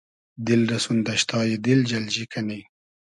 [0.45, 2.59] دیل رۂ سون دئشتای دیل جئلجی کئنی